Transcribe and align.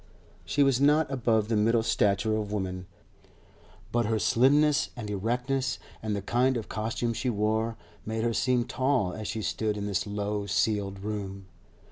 She 0.45 0.63
was 0.63 0.81
not 0.81 1.11
above 1.11 1.47
the 1.47 1.55
middle 1.55 1.83
stature 1.83 2.35
of 2.35 2.51
women, 2.51 2.87
but 3.91 4.07
her 4.07 4.17
slimness 4.17 4.89
and 4.95 5.07
erectness, 5.11 5.77
and 6.01 6.15
the 6.15 6.23
kind 6.23 6.57
of 6.57 6.67
costume 6.67 7.13
she 7.13 7.29
wore 7.29 7.77
made 8.03 8.23
her 8.23 8.33
seem 8.33 8.65
tall 8.65 9.13
as 9.13 9.27
she 9.27 9.43
stood 9.43 9.77
in 9.77 9.85
this 9.85 10.07
low 10.07 10.47
ceiled 10.47 11.01
room. 11.01 11.45